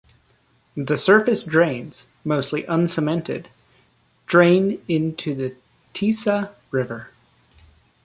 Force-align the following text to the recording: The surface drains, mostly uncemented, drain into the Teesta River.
The 0.75 0.97
surface 0.97 1.43
drains, 1.43 2.07
mostly 2.25 2.65
uncemented, 2.65 3.49
drain 4.25 4.81
into 4.87 5.35
the 5.35 5.55
Teesta 5.93 6.49
River. 6.71 7.09